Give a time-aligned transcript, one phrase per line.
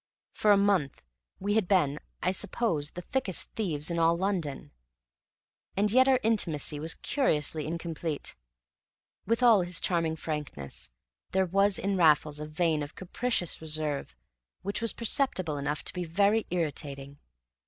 [0.31, 1.03] For a month
[1.39, 4.71] we had been, I suppose, the thickest thieves in all London,
[5.77, 8.33] and yet our intimacy was curiously incomplete.
[9.27, 10.89] With all his charming frankness,
[11.33, 14.15] there was in Raffles a vein of capricious reserve
[14.63, 17.19] which was perceptible enough to be very irritating.